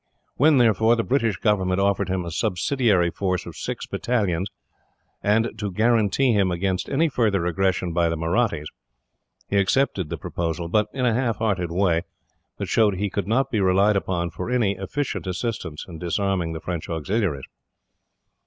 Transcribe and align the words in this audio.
When, 0.35 0.57
therefore, 0.57 0.95
the 0.95 1.03
British 1.03 1.37
government 1.37 1.79
offered 1.79 2.09
him 2.09 2.25
a 2.25 2.31
subsidiary 2.31 3.11
force 3.11 3.45
of 3.45 3.55
six 3.55 3.85
battalions, 3.85 4.49
and 5.21 5.51
to 5.59 5.71
guarantee 5.71 6.33
him 6.33 6.49
against 6.49 6.89
any 6.89 7.07
further 7.07 7.45
aggression 7.45 7.93
by 7.93 8.09
the 8.09 8.17
Mahrattis, 8.17 8.65
he 9.47 9.57
accepted 9.57 10.09
the 10.09 10.17
proposal; 10.17 10.67
but 10.69 10.87
in 10.91 11.05
a 11.05 11.13
half 11.13 11.37
hearted 11.37 11.69
way, 11.71 12.01
that 12.57 12.65
showed 12.67 12.95
he 12.95 13.11
could 13.11 13.27
not 13.27 13.51
be 13.51 13.61
relied 13.61 13.95
upon 13.95 14.31
for 14.31 14.49
any 14.49 14.71
efficient 14.75 15.27
assistance 15.27 15.85
in 15.87 15.99
disarming 15.99 16.55
his 16.55 16.63
French 16.63 16.89
auxiliaries. 16.89 17.45